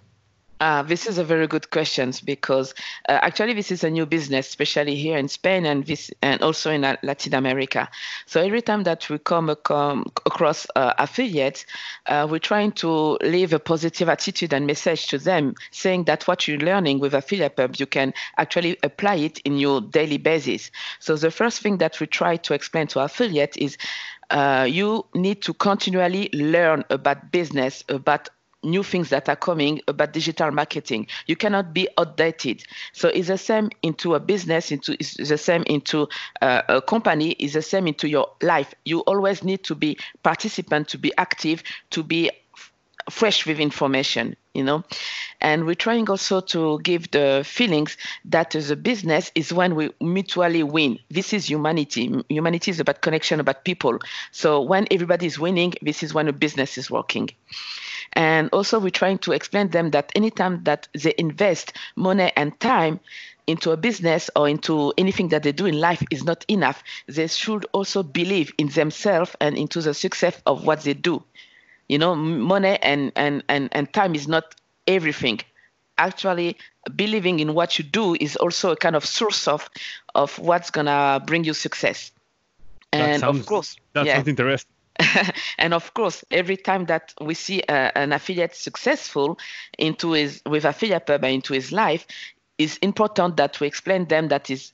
Uh, 0.60 0.82
this 0.82 1.06
is 1.06 1.16
a 1.16 1.24
very 1.24 1.46
good 1.46 1.70
question 1.70 2.12
because 2.24 2.74
uh, 3.08 3.18
actually 3.22 3.54
this 3.54 3.70
is 3.70 3.82
a 3.82 3.88
new 3.88 4.04
business, 4.04 4.46
especially 4.46 4.94
here 4.94 5.16
in 5.16 5.26
Spain 5.26 5.64
and 5.64 5.86
this 5.86 6.10
and 6.20 6.42
also 6.42 6.70
in 6.70 6.82
Latin 6.82 7.34
America. 7.34 7.88
So 8.26 8.42
every 8.42 8.60
time 8.60 8.82
that 8.82 9.08
we 9.08 9.18
come, 9.18 9.54
come 9.64 10.04
across 10.26 10.66
uh, 10.76 10.92
affiliates, 10.98 11.64
uh, 12.06 12.26
we're 12.30 12.40
trying 12.40 12.72
to 12.72 13.16
leave 13.22 13.54
a 13.54 13.58
positive 13.58 14.10
attitude 14.10 14.52
and 14.52 14.66
message 14.66 15.06
to 15.08 15.18
them, 15.18 15.54
saying 15.70 16.04
that 16.04 16.28
what 16.28 16.46
you're 16.46 16.58
learning 16.58 16.98
with 17.00 17.14
affiliate 17.14 17.56
pub, 17.56 17.76
you 17.78 17.86
can 17.86 18.12
actually 18.36 18.76
apply 18.82 19.14
it 19.14 19.38
in 19.40 19.56
your 19.56 19.80
daily 19.80 20.18
basis. 20.18 20.70
So 20.98 21.16
the 21.16 21.30
first 21.30 21.62
thing 21.62 21.78
that 21.78 21.98
we 22.00 22.06
try 22.06 22.36
to 22.36 22.52
explain 22.52 22.86
to 22.88 23.00
affiliates 23.00 23.56
is 23.56 23.78
uh, 24.28 24.66
you 24.68 25.06
need 25.14 25.42
to 25.42 25.54
continually 25.54 26.28
learn 26.32 26.84
about 26.90 27.32
business, 27.32 27.82
about 27.88 28.28
new 28.62 28.82
things 28.82 29.08
that 29.10 29.28
are 29.28 29.36
coming 29.36 29.80
about 29.88 30.12
digital 30.12 30.50
marketing. 30.50 31.06
You 31.26 31.36
cannot 31.36 31.72
be 31.72 31.88
outdated. 31.98 32.64
So 32.92 33.08
it's 33.08 33.28
the 33.28 33.38
same 33.38 33.70
into 33.82 34.14
a 34.14 34.20
business, 34.20 34.70
into 34.70 34.92
it's 34.92 35.16
the 35.16 35.38
same 35.38 35.62
into 35.64 36.08
uh, 36.42 36.62
a 36.68 36.82
company, 36.82 37.32
it's 37.32 37.54
the 37.54 37.62
same 37.62 37.86
into 37.86 38.08
your 38.08 38.30
life. 38.42 38.74
You 38.84 39.00
always 39.00 39.42
need 39.42 39.64
to 39.64 39.74
be 39.74 39.98
participant, 40.22 40.88
to 40.88 40.98
be 40.98 41.12
active, 41.16 41.62
to 41.90 42.02
be 42.02 42.30
fresh 43.08 43.46
with 43.46 43.58
information 43.58 44.36
you 44.54 44.62
know 44.62 44.84
and 45.40 45.64
we're 45.64 45.74
trying 45.74 46.08
also 46.08 46.40
to 46.40 46.80
give 46.80 47.10
the 47.12 47.42
feelings 47.46 47.96
that 48.24 48.50
the 48.50 48.76
business 48.76 49.30
is 49.34 49.52
when 49.52 49.74
we 49.74 49.90
mutually 50.00 50.62
win 50.62 50.98
this 51.08 51.32
is 51.32 51.48
humanity 51.48 52.22
humanity 52.28 52.70
is 52.70 52.80
about 52.80 53.00
connection 53.00 53.40
about 53.40 53.64
people 53.64 53.98
so 54.32 54.60
when 54.60 54.86
everybody 54.90 55.26
is 55.26 55.38
winning 55.38 55.72
this 55.82 56.02
is 56.02 56.12
when 56.12 56.28
a 56.28 56.32
business 56.32 56.78
is 56.78 56.90
working 56.90 57.28
and 58.14 58.48
also, 58.52 58.80
we're 58.80 58.90
trying 58.90 59.18
to 59.18 59.32
explain 59.32 59.68
them 59.68 59.90
that 59.90 60.10
anytime 60.16 60.64
that 60.64 60.88
they 60.92 61.14
invest 61.16 61.72
money 61.94 62.32
and 62.36 62.58
time 62.60 63.00
into 63.46 63.70
a 63.70 63.76
business 63.76 64.30
or 64.34 64.48
into 64.48 64.92
anything 64.98 65.28
that 65.28 65.42
they 65.42 65.52
do 65.52 65.66
in 65.66 65.80
life 65.80 66.02
is 66.10 66.24
not 66.24 66.44
enough. 66.48 66.82
They 67.06 67.28
should 67.28 67.66
also 67.72 68.02
believe 68.02 68.52
in 68.58 68.68
themselves 68.68 69.34
and 69.40 69.56
into 69.56 69.80
the 69.80 69.94
success 69.94 70.40
of 70.46 70.64
what 70.64 70.82
they 70.82 70.94
do. 70.94 71.22
You 71.88 71.98
know, 71.98 72.14
money 72.14 72.78
and, 72.82 73.12
and, 73.16 73.42
and, 73.48 73.68
and 73.72 73.92
time 73.92 74.14
is 74.14 74.28
not 74.28 74.54
everything. 74.86 75.40
Actually, 75.98 76.56
believing 76.96 77.40
in 77.40 77.54
what 77.54 77.78
you 77.78 77.84
do 77.84 78.16
is 78.20 78.36
also 78.36 78.72
a 78.72 78.76
kind 78.76 78.96
of 78.96 79.04
source 79.04 79.46
of, 79.46 79.68
of 80.14 80.38
what's 80.38 80.70
going 80.70 80.86
to 80.86 81.22
bring 81.26 81.44
you 81.44 81.52
success. 81.52 82.12
And 82.92 83.20
sounds, 83.20 83.40
of 83.40 83.46
course, 83.46 83.76
that 83.92 84.06
yeah. 84.06 84.16
sounds 84.16 84.28
interesting. 84.28 84.70
and 85.58 85.74
of 85.74 85.94
course, 85.94 86.24
every 86.30 86.56
time 86.56 86.86
that 86.86 87.14
we 87.20 87.34
see 87.34 87.62
uh, 87.62 87.90
an 87.94 88.12
affiliate 88.12 88.54
successful 88.54 89.38
into 89.78 90.12
his 90.12 90.42
with 90.46 90.64
affiliate 90.64 91.06
pub 91.06 91.24
into 91.24 91.54
his 91.54 91.72
life, 91.72 92.06
it's 92.58 92.76
important 92.78 93.36
that 93.36 93.58
we 93.60 93.66
explain 93.66 94.06
them 94.06 94.28
that 94.28 94.50
is 94.50 94.72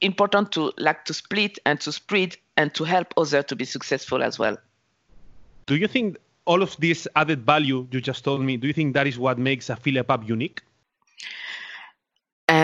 important 0.00 0.52
to 0.52 0.72
like 0.78 1.04
to 1.04 1.14
split 1.14 1.58
and 1.66 1.80
to 1.80 1.90
spread 1.90 2.36
and 2.56 2.74
to 2.74 2.84
help 2.84 3.12
others 3.16 3.44
to 3.46 3.56
be 3.56 3.64
successful 3.64 4.22
as 4.22 4.38
well. 4.38 4.56
Do 5.66 5.76
you 5.76 5.88
think 5.88 6.18
all 6.44 6.62
of 6.62 6.76
this 6.76 7.08
added 7.16 7.44
value 7.44 7.88
you 7.90 8.00
just 8.00 8.22
told 8.22 8.42
me? 8.42 8.56
Do 8.56 8.66
you 8.66 8.72
think 8.72 8.94
that 8.94 9.06
is 9.06 9.18
what 9.18 9.38
makes 9.38 9.70
affiliate 9.70 10.06
pub 10.06 10.24
unique? 10.28 10.62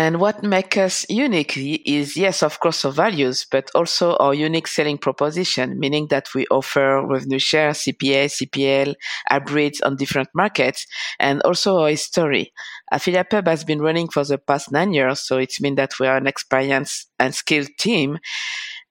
And 0.02 0.18
what 0.18 0.42
makes 0.42 0.78
us 0.78 1.04
unique 1.10 1.58
is, 1.58 2.16
yes, 2.16 2.42
of 2.42 2.58
course, 2.58 2.86
our 2.86 2.90
values, 2.90 3.44
but 3.50 3.70
also 3.74 4.16
our 4.16 4.32
unique 4.32 4.66
selling 4.66 4.96
proposition, 4.96 5.78
meaning 5.78 6.06
that 6.06 6.28
we 6.34 6.46
offer 6.46 7.06
revenue 7.06 7.38
share, 7.38 7.72
CPA, 7.72 8.24
CPL, 8.30 8.94
hybrids 9.28 9.82
on 9.82 9.96
different 9.96 10.30
markets, 10.34 10.86
and 11.18 11.42
also 11.42 11.80
our 11.80 11.90
history. 11.90 12.50
Affiliate 12.90 13.28
Pub 13.28 13.46
has 13.46 13.62
been 13.62 13.82
running 13.82 14.08
for 14.08 14.24
the 14.24 14.38
past 14.38 14.72
nine 14.72 14.94
years, 14.94 15.20
so 15.20 15.36
it 15.36 15.52
means 15.60 15.76
that 15.76 15.92
we 16.00 16.06
are 16.06 16.16
an 16.16 16.26
experienced 16.26 17.10
and 17.18 17.34
skilled 17.34 17.68
team 17.78 18.18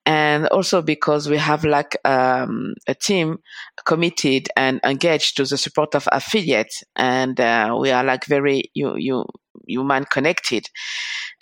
and 0.06 0.46
also 0.48 0.80
because 0.80 1.28
we 1.28 1.36
have 1.36 1.64
like 1.64 1.96
um, 2.04 2.74
a 2.86 2.94
team 2.94 3.38
committed 3.84 4.48
and 4.56 4.80
engaged 4.84 5.36
to 5.36 5.44
the 5.44 5.58
support 5.58 5.94
of 5.94 6.08
affiliates. 6.10 6.82
And 6.96 7.38
uh, 7.38 7.76
we 7.78 7.90
are 7.90 8.04
like 8.04 8.24
very 8.24 8.70
you 8.74 8.96
you 8.96 9.26
human 9.66 10.04
connected. 10.04 10.68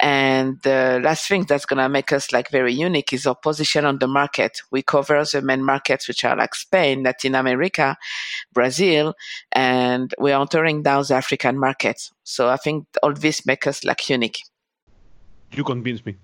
And 0.00 0.60
the 0.62 1.00
last 1.02 1.28
thing 1.28 1.44
that's 1.44 1.66
going 1.66 1.78
to 1.78 1.88
make 1.88 2.12
us 2.12 2.32
like 2.32 2.50
very 2.50 2.72
unique 2.72 3.12
is 3.12 3.26
our 3.26 3.34
position 3.34 3.84
on 3.84 3.98
the 3.98 4.06
market. 4.06 4.60
We 4.70 4.82
cover 4.82 5.24
the 5.24 5.42
main 5.42 5.64
markets 5.64 6.06
which 6.08 6.24
are 6.24 6.36
like 6.36 6.54
spain 6.54 7.02
latin 7.02 7.34
america 7.34 7.96
brazil 8.52 9.14
and 9.52 10.14
we're 10.18 10.38
entering 10.38 10.82
now 10.82 11.02
the 11.02 11.14
african 11.14 11.58
markets. 11.58 12.12
So 12.24 12.48
i 12.48 12.56
think 12.56 12.86
all 13.02 13.12
this 13.12 13.46
makes 13.46 13.66
us 13.66 13.84
like 13.84 14.08
unique. 14.08 14.40
You 15.52 15.64
convince 15.64 16.04
me 16.04 16.16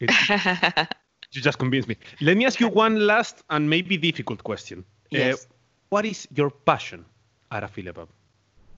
You 1.32 1.42
just 1.42 1.58
convinced 1.58 1.88
me. 1.88 1.96
Let 2.20 2.36
me 2.36 2.46
ask 2.46 2.58
you 2.58 2.68
one 2.68 3.06
last 3.06 3.42
and 3.50 3.68
maybe 3.68 3.96
difficult 3.96 4.42
question. 4.42 4.84
Uh, 5.12 5.18
yes. 5.18 5.44
Uh, 5.44 5.54
what 5.90 6.06
is 6.06 6.28
your 6.34 6.50
passion 6.50 7.04
at 7.50 7.62
Affiliate 7.62 7.94
Pub? 7.94 8.08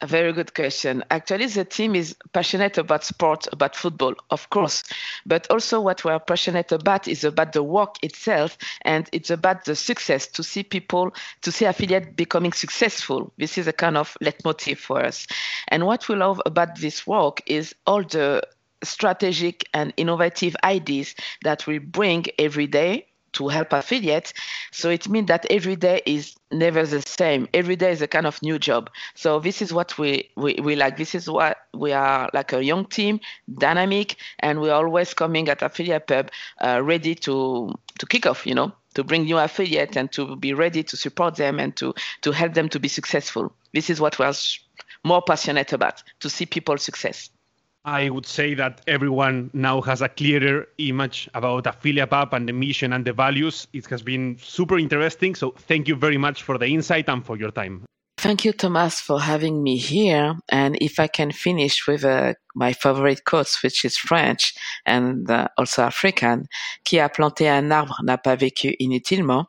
A 0.02 0.06
very 0.06 0.32
good 0.32 0.54
question. 0.54 1.04
Actually, 1.10 1.46
the 1.46 1.64
team 1.64 1.94
is 1.94 2.16
passionate 2.32 2.78
about 2.78 3.04
sport, 3.04 3.46
about 3.52 3.76
football, 3.76 4.14
of 4.30 4.48
course, 4.48 4.82
but 5.26 5.46
also 5.50 5.78
what 5.78 6.04
we're 6.04 6.18
passionate 6.18 6.72
about 6.72 7.06
is 7.06 7.22
about 7.22 7.52
the 7.52 7.62
work 7.62 7.96
itself, 8.02 8.56
and 8.82 9.10
it's 9.12 9.28
about 9.28 9.66
the 9.66 9.76
success 9.76 10.26
to 10.28 10.42
see 10.42 10.62
people, 10.62 11.12
to 11.42 11.52
see 11.52 11.66
affiliate 11.66 12.16
becoming 12.16 12.54
successful. 12.54 13.30
This 13.36 13.58
is 13.58 13.66
a 13.66 13.74
kind 13.74 13.98
of 13.98 14.16
leitmotif 14.22 14.80
for 14.80 15.04
us. 15.04 15.26
And 15.68 15.84
what 15.84 16.08
we 16.08 16.16
love 16.16 16.40
about 16.46 16.76
this 16.76 17.06
work 17.06 17.42
is 17.46 17.74
all 17.86 18.02
the 18.02 18.42
strategic 18.82 19.68
and 19.74 19.92
innovative 19.96 20.56
ideas 20.64 21.14
that 21.42 21.66
we 21.66 21.78
bring 21.78 22.26
every 22.38 22.66
day 22.66 23.06
to 23.32 23.48
help 23.48 23.72
affiliates. 23.72 24.32
So 24.72 24.90
it 24.90 25.08
means 25.08 25.28
that 25.28 25.46
every 25.50 25.76
day 25.76 26.02
is 26.06 26.34
never 26.50 26.84
the 26.84 27.02
same. 27.02 27.48
Every 27.54 27.76
day 27.76 27.92
is 27.92 28.02
a 28.02 28.08
kind 28.08 28.26
of 28.26 28.42
new 28.42 28.58
job. 28.58 28.90
So 29.14 29.38
this 29.38 29.62
is 29.62 29.72
what 29.72 29.96
we, 29.98 30.30
we, 30.36 30.54
we 30.62 30.76
like. 30.76 30.96
This 30.96 31.14
is 31.14 31.30
what 31.30 31.58
we 31.72 31.92
are 31.92 32.28
like 32.34 32.52
a 32.52 32.64
young 32.64 32.86
team, 32.86 33.20
dynamic, 33.58 34.16
and 34.40 34.60
we're 34.60 34.72
always 34.72 35.14
coming 35.14 35.48
at 35.48 35.62
Affiliate 35.62 36.06
Pub 36.06 36.30
uh, 36.60 36.80
ready 36.82 37.14
to, 37.16 37.72
to 37.98 38.06
kick 38.06 38.26
off, 38.26 38.46
you 38.46 38.54
know, 38.54 38.72
to 38.94 39.04
bring 39.04 39.24
new 39.24 39.38
affiliates 39.38 39.96
and 39.96 40.10
to 40.12 40.34
be 40.36 40.52
ready 40.52 40.82
to 40.82 40.96
support 40.96 41.36
them 41.36 41.60
and 41.60 41.76
to, 41.76 41.94
to 42.22 42.32
help 42.32 42.54
them 42.54 42.68
to 42.68 42.80
be 42.80 42.88
successful. 42.88 43.52
This 43.72 43.90
is 43.90 44.00
what 44.00 44.18
we're 44.18 44.32
more 45.04 45.22
passionate 45.22 45.72
about, 45.72 46.02
to 46.20 46.28
see 46.28 46.46
people 46.46 46.76
success. 46.78 47.30
I 47.84 48.10
would 48.10 48.26
say 48.26 48.54
that 48.54 48.82
everyone 48.86 49.50
now 49.54 49.80
has 49.80 50.02
a 50.02 50.08
clearer 50.08 50.66
image 50.78 51.30
about 51.32 51.66
Affiliate 51.66 52.10
Pub 52.10 52.34
and 52.34 52.46
the 52.46 52.52
mission 52.52 52.92
and 52.92 53.06
the 53.06 53.14
values. 53.14 53.66
It 53.72 53.86
has 53.86 54.02
been 54.02 54.36
super 54.38 54.78
interesting. 54.78 55.34
So 55.34 55.52
thank 55.56 55.88
you 55.88 55.96
very 55.96 56.18
much 56.18 56.42
for 56.42 56.58
the 56.58 56.66
insight 56.66 57.08
and 57.08 57.24
for 57.24 57.38
your 57.38 57.50
time. 57.50 57.84
Thank 58.18 58.44
you, 58.44 58.52
Thomas, 58.52 59.00
for 59.00 59.18
having 59.18 59.62
me 59.62 59.78
here. 59.78 60.34
And 60.50 60.76
if 60.82 61.00
I 61.00 61.06
can 61.06 61.32
finish 61.32 61.86
with 61.86 62.04
uh, 62.04 62.34
my 62.54 62.74
favorite 62.74 63.24
quotes, 63.24 63.62
which 63.62 63.82
is 63.82 63.96
French 63.96 64.52
and 64.84 65.30
uh, 65.30 65.48
also 65.56 65.84
African, 65.84 66.44
qui 66.84 66.98
a 66.98 67.08
planté 67.08 67.48
un 67.48 67.72
arbre 67.72 67.96
n'a 68.02 68.18
pas 68.18 68.36
vécu 68.36 68.76
inutilement, 68.78 69.46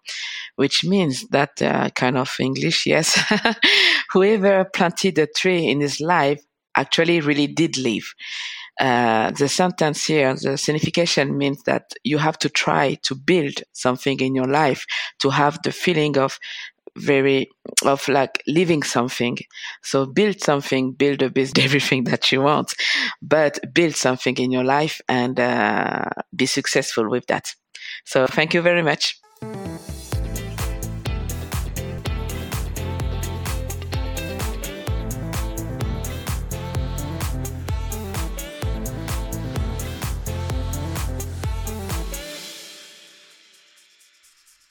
which 0.56 0.86
means 0.86 1.28
that 1.32 1.62
uh, 1.62 1.90
kind 1.90 2.18
of 2.18 2.34
English, 2.40 2.86
yes. 2.86 3.20
Whoever 4.14 4.64
planted 4.64 5.20
a 5.20 5.28
tree 5.28 5.68
in 5.68 5.82
his 5.82 6.00
life 6.00 6.42
actually 6.76 7.22
really 7.22 7.48
did 7.48 7.78
live. 7.78 8.14
Uh, 8.80 9.32
the 9.32 9.48
sentence 9.48 10.06
here, 10.06 10.34
the 10.36 10.58
signification 10.58 11.38
means 11.38 11.62
that 11.64 11.94
you 12.04 12.18
have 12.18 12.38
to 12.40 12.50
try 12.50 12.96
to 13.04 13.14
build 13.14 13.62
something 13.74 14.20
in 14.20 14.34
your 14.34 14.48
life 14.48 14.86
to 15.20 15.30
have 15.30 15.60
the 15.64 15.72
feeling 15.72 16.18
of 16.18 16.40
very 16.98 17.50
of 17.86 18.08
like 18.08 18.44
living 18.48 18.84
something. 18.84 19.38
So 19.82 20.06
build 20.06 20.42
something, 20.42 20.92
build 20.94 21.22
a 21.22 21.30
business, 21.30 21.66
everything 21.70 22.06
that 22.06 22.32
you 22.32 22.42
want, 22.42 22.74
but 23.22 23.60
build 23.74 23.96
something 23.96 24.38
in 24.38 24.52
your 24.52 24.64
life 24.64 25.02
and 25.08 25.40
uh, 25.40 26.06
be 26.36 26.46
successful 26.46 27.10
with 27.10 27.28
that. 27.28 27.54
So 28.06 28.28
thank 28.28 28.54
you 28.54 28.62
very 28.62 28.84
much. 28.84 29.22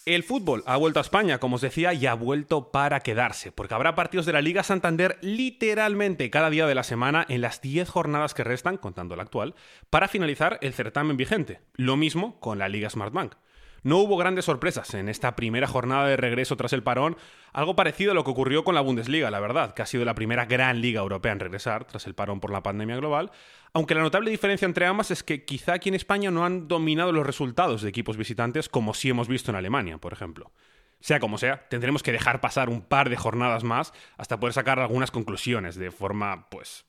El 0.06 0.22
fútbol 0.22 0.62
ha 0.64 0.78
vuelto 0.78 0.98
a 0.98 1.02
España, 1.02 1.36
como 1.36 1.56
os 1.56 1.60
decía, 1.60 1.92
y 1.92 2.06
ha 2.06 2.14
vuelto 2.14 2.72
para 2.72 3.00
quedarse, 3.00 3.52
porque 3.52 3.74
habrá 3.74 3.94
partidos 3.94 4.24
de 4.24 4.32
la 4.32 4.40
Liga 4.40 4.62
Santander 4.62 5.18
literalmente 5.20 6.30
cada 6.30 6.48
día 6.48 6.66
de 6.66 6.74
la 6.74 6.84
semana 6.84 7.26
en 7.28 7.42
las 7.42 7.60
10 7.60 7.86
jornadas 7.90 8.32
que 8.32 8.42
restan, 8.42 8.78
contando 8.78 9.14
la 9.14 9.24
actual, 9.24 9.54
para 9.90 10.08
finalizar 10.08 10.58
el 10.62 10.72
certamen 10.72 11.18
vigente. 11.18 11.60
Lo 11.74 11.98
mismo 11.98 12.40
con 12.40 12.58
la 12.58 12.70
Liga 12.70 12.88
Smartbank. 12.88 13.34
No 13.82 13.98
hubo 13.98 14.16
grandes 14.16 14.44
sorpresas 14.44 14.92
en 14.94 15.08
esta 15.08 15.36
primera 15.36 15.66
jornada 15.66 16.06
de 16.06 16.16
regreso 16.16 16.56
tras 16.56 16.72
el 16.72 16.82
parón, 16.82 17.16
algo 17.52 17.76
parecido 17.76 18.12
a 18.12 18.14
lo 18.14 18.24
que 18.24 18.30
ocurrió 18.30 18.62
con 18.62 18.74
la 18.74 18.82
Bundesliga, 18.82 19.30
la 19.30 19.40
verdad, 19.40 19.74
que 19.74 19.82
ha 19.82 19.86
sido 19.86 20.04
la 20.04 20.14
primera 20.14 20.44
gran 20.44 20.80
liga 20.80 21.00
europea 21.00 21.32
en 21.32 21.40
regresar 21.40 21.84
tras 21.86 22.06
el 22.06 22.14
parón 22.14 22.40
por 22.40 22.50
la 22.50 22.62
pandemia 22.62 22.96
global, 22.96 23.30
aunque 23.72 23.94
la 23.94 24.02
notable 24.02 24.30
diferencia 24.30 24.66
entre 24.66 24.86
ambas 24.86 25.10
es 25.10 25.22
que 25.22 25.44
quizá 25.44 25.74
aquí 25.74 25.88
en 25.88 25.94
España 25.94 26.30
no 26.30 26.44
han 26.44 26.68
dominado 26.68 27.12
los 27.12 27.26
resultados 27.26 27.82
de 27.82 27.88
equipos 27.88 28.16
visitantes 28.16 28.68
como 28.68 28.94
sí 28.94 29.08
hemos 29.08 29.28
visto 29.28 29.50
en 29.50 29.56
Alemania, 29.56 29.98
por 29.98 30.12
ejemplo. 30.12 30.52
Sea 31.00 31.18
como 31.18 31.38
sea, 31.38 31.66
tendremos 31.68 32.02
que 32.02 32.12
dejar 32.12 32.42
pasar 32.42 32.68
un 32.68 32.82
par 32.82 33.08
de 33.08 33.16
jornadas 33.16 33.64
más 33.64 33.94
hasta 34.18 34.38
poder 34.38 34.52
sacar 34.52 34.78
algunas 34.78 35.10
conclusiones 35.10 35.76
de 35.76 35.90
forma, 35.90 36.50
pues, 36.50 36.84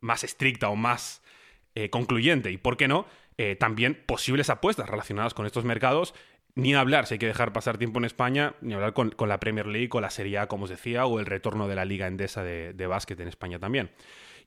más 0.00 0.22
estricta 0.22 0.68
o 0.68 0.76
más 0.76 1.22
eh, 1.74 1.88
concluyente. 1.88 2.50
Y 2.50 2.58
por 2.58 2.76
qué 2.76 2.88
no, 2.88 3.06
eh, 3.38 3.54
también 3.54 4.02
posibles 4.04 4.50
apuestas 4.50 4.88
relacionadas 4.88 5.32
con 5.32 5.46
estos 5.46 5.64
mercados. 5.64 6.12
Ni 6.56 6.74
hablar 6.74 7.06
si 7.06 7.14
hay 7.14 7.18
que 7.18 7.26
dejar 7.26 7.52
pasar 7.52 7.78
tiempo 7.78 8.00
en 8.00 8.04
España, 8.04 8.54
ni 8.60 8.74
hablar 8.74 8.92
con, 8.92 9.14
la 9.28 9.38
Premier 9.38 9.66
League, 9.66 9.88
con 9.88 10.02
la 10.02 10.10
Serie 10.10 10.38
A, 10.38 10.48
como 10.48 10.64
os 10.64 10.70
decía, 10.70 11.06
o 11.06 11.20
el 11.20 11.26
retorno 11.26 11.68
de 11.68 11.76
la 11.76 11.84
Liga 11.84 12.08
Endesa 12.08 12.42
de, 12.42 12.86
básquet 12.88 13.20
en 13.20 13.28
España 13.28 13.60
también. 13.60 13.90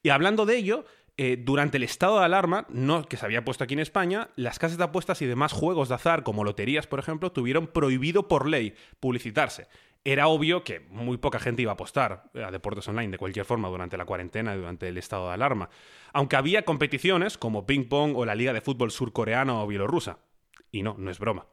Y 0.04 0.10
hablando 0.10 0.46
de 0.46 0.58
ello, 0.58 0.84
eh, 1.16 1.38
durante 1.40 1.78
el 1.78 1.84
estado 1.84 2.20
de 2.20 2.26
alarma, 2.26 2.66
no, 2.70 3.06
que 3.06 3.16
se 3.16 3.26
había 3.26 3.46
puesto 3.46 3.64
aquí 3.64 3.76
en 3.76 3.80
España, 3.80 4.30
las 4.36 4.60
casas 4.60 4.78
de 4.78 4.84
apuestas 4.84 5.22
y 5.22 5.26
demás 5.26 5.54
juegos 5.54 5.88
de 5.88 5.96
azar, 5.96 6.24
como 6.24 6.44
loterías, 6.44 6.86
por 6.86 7.00
ejemplo, 7.00 7.32
tuvieron 7.32 7.68
prohibido 7.68 8.28
por 8.28 8.46
ley 8.46 8.76
publicitarse 9.00 9.68
era 10.04 10.28
obvio 10.28 10.64
que 10.64 10.80
muy 10.90 11.18
poca 11.18 11.40
gente 11.40 11.62
iba 11.62 11.72
a 11.72 11.74
apostar 11.74 12.32
a 12.34 12.52
deportes 12.52 12.88
online 12.88 13.12
de 13.12 13.18
cualquier 13.18 13.46
forma 13.46 13.70
durante 13.70 13.98
la 13.98 14.06
cuarentena 14.06 14.56
y 14.56 14.58
durante 14.58 14.88
el 14.88 14.98
estado 14.98 15.28
de 15.28 15.36
alarma, 15.36 15.70
aunque 16.14 16.36
había 16.36 16.66
competiciones 16.66 17.38
como 17.38 17.66
ping 17.66 17.88
pong 17.88 18.16
o 18.16 18.26
la 18.26 18.36
liga 18.36 18.54
de 18.54 18.62
fútbol 18.62 18.92
surcoreana 18.92 19.62
o 19.62 19.68
bielorrusa. 19.68 20.20
Y 20.72 20.84
no, 20.84 20.96
no 20.98 21.12
es 21.12 21.20
broma. 21.20 21.46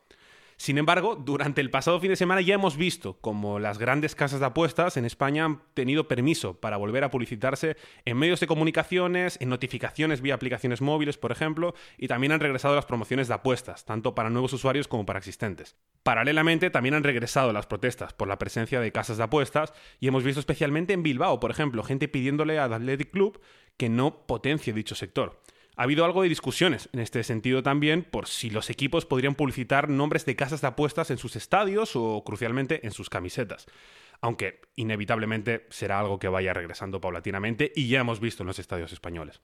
Sin 0.59 0.77
embargo, 0.77 1.15
durante 1.15 1.61
el 1.61 1.71
pasado 1.71 2.01
fin 2.01 2.11
de 2.11 2.17
semana 2.17 2.41
ya 2.41 2.57
hemos 2.57 2.77
visto 2.77 3.17
como 3.21 3.61
las 3.61 3.79
grandes 3.79 4.17
casas 4.17 4.41
de 4.41 4.47
apuestas 4.47 4.97
en 4.97 5.05
España 5.05 5.45
han 5.45 5.63
tenido 5.73 6.09
permiso 6.09 6.55
para 6.55 6.77
volver 6.77 7.05
a 7.05 7.13
publicitarse 7.13 7.77
en 8.05 8.17
medios 8.17 8.41
de 8.41 8.49
comunicaciones, 8.49 9.39
en 9.41 9.51
notificaciones 9.51 10.21
vía 10.21 10.35
aplicaciones 10.35 10.81
móviles, 10.81 11.17
por 11.17 11.31
ejemplo, 11.31 11.75
y 11.97 12.09
también 12.09 12.33
han 12.33 12.41
regresado 12.41 12.75
las 12.75 12.87
promociones 12.87 13.29
de 13.29 13.35
apuestas, 13.35 13.85
tanto 13.85 14.17
para 14.17 14.31
nuevos 14.31 14.53
usuarios 14.53 14.89
como 14.89 15.07
para 15.07 15.21
existentes. 15.21 15.77
Paralelamente, 16.03 16.71
también 16.71 16.97
han 16.97 17.05
regresado 17.05 17.53
las 17.53 17.67
protestas 17.67 18.13
por 18.13 18.27
la 18.27 18.39
presencia 18.41 18.81
de 18.81 18.91
casas 18.91 19.17
de 19.17 19.23
apuestas 19.23 19.73
y 20.01 20.09
hemos 20.09 20.25
visto 20.25 20.41
especialmente 20.41 20.93
en 20.93 21.05
Bilbao, 21.05 21.39
por 21.39 21.53
ejemplo, 21.53 21.85
gente 21.85 22.09
pidiéndole 22.09 22.59
al 22.59 22.73
Athletic 22.73 23.13
Club 23.13 23.41
que 23.77 23.89
no 23.89 24.27
potencie 24.27 24.73
dicho 24.73 24.97
sector. 24.97 25.41
Ha 25.79 25.85
habido 25.85 26.05
algo 26.05 26.23
de 26.23 26.29
discusiones 26.29 26.89
en 26.93 26.99
este 26.99 27.23
sentido 27.23 27.63
también 27.63 28.03
por 28.03 28.27
si 28.27 28.51
los 28.51 28.69
equipos 28.69 29.07
podrían 29.07 29.37
publicitar 29.37 29.89
nombres 29.89 30.27
de 30.27 30.35
casas 30.35 30.61
de 30.61 30.67
apuestas 30.67 31.13
en 31.13 31.19
sus 31.19 31.37
estadios 31.37 31.95
o, 31.95 32.25
crucialmente, 32.27 32.85
en 32.85 32.91
sus 32.91 33.09
camisetas. 33.09 33.67
Aunque 34.21 34.61
inevitablemente 34.75 35.67
será 35.71 36.01
algo 36.01 36.19
que 36.19 36.27
vaya 36.27 36.53
regresando 36.53 37.01
paulatinamente 37.01 37.71
y 37.77 37.87
ya 37.87 38.01
hemos 38.01 38.19
visto 38.19 38.43
en 38.43 38.49
los 38.49 38.59
estadios 38.59 38.93
españoles. 38.93 39.41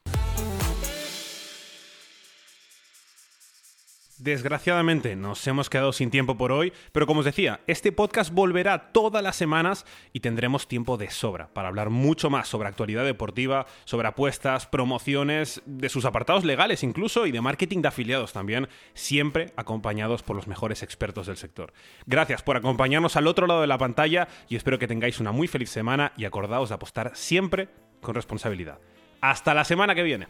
Desgraciadamente 4.24 5.16
nos 5.16 5.46
hemos 5.46 5.68
quedado 5.68 5.92
sin 5.92 6.10
tiempo 6.10 6.38
por 6.38 6.50
hoy, 6.50 6.72
pero 6.92 7.06
como 7.06 7.20
os 7.20 7.26
decía, 7.26 7.60
este 7.66 7.92
podcast 7.92 8.32
volverá 8.32 8.90
todas 8.90 9.22
las 9.22 9.36
semanas 9.36 9.84
y 10.14 10.20
tendremos 10.20 10.66
tiempo 10.66 10.96
de 10.96 11.10
sobra 11.10 11.48
para 11.52 11.68
hablar 11.68 11.90
mucho 11.90 12.30
más 12.30 12.48
sobre 12.48 12.70
actualidad 12.70 13.04
deportiva, 13.04 13.66
sobre 13.84 14.08
apuestas, 14.08 14.66
promociones, 14.66 15.60
de 15.66 15.90
sus 15.90 16.06
apartados 16.06 16.42
legales 16.42 16.82
incluso 16.82 17.26
y 17.26 17.32
de 17.32 17.42
marketing 17.42 17.82
de 17.82 17.88
afiliados 17.88 18.32
también, 18.32 18.66
siempre 18.94 19.52
acompañados 19.56 20.22
por 20.22 20.36
los 20.36 20.48
mejores 20.48 20.82
expertos 20.82 21.26
del 21.26 21.36
sector. 21.36 21.74
Gracias 22.06 22.42
por 22.42 22.56
acompañarnos 22.56 23.16
al 23.16 23.26
otro 23.26 23.46
lado 23.46 23.60
de 23.60 23.66
la 23.66 23.76
pantalla 23.76 24.28
y 24.48 24.56
espero 24.56 24.78
que 24.78 24.88
tengáis 24.88 25.20
una 25.20 25.32
muy 25.32 25.48
feliz 25.48 25.68
semana 25.68 26.14
y 26.16 26.24
acordaos 26.24 26.70
de 26.70 26.76
apostar 26.76 27.10
siempre 27.14 27.68
con 28.00 28.14
responsabilidad. 28.14 28.78
Hasta 29.20 29.52
la 29.52 29.64
semana 29.64 29.94
que 29.94 30.02
viene. 30.02 30.28